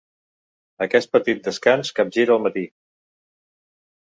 Aquest 0.85 1.11
petit 1.15 1.43
descans 1.49 1.93
capgira 2.01 2.39
el 2.39 2.43
matí. 2.47 2.65